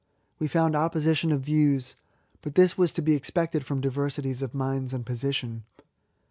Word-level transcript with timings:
We 0.39 0.47
found 0.47 0.75
opposition 0.75 1.31
of 1.31 1.41
views; 1.41 1.95
but 2.41 2.55
this 2.55 2.75
was 2.75 2.91
to 2.93 3.03
be 3.03 3.13
expected 3.13 3.63
from 3.63 3.81
diversities, 3.81 4.41
of 4.41 4.55
minds 4.55 4.93
and 4.95 5.05
position. 5.05 5.63